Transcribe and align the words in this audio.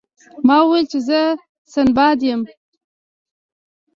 ما 0.47 0.57
وویل 0.61 0.85
چې 0.91 0.99
زه 1.07 1.19
سنباد 1.73 2.19
یم. 2.27 2.41